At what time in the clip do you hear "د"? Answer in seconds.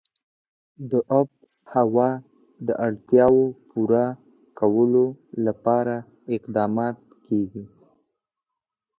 0.91-0.93, 2.67-2.69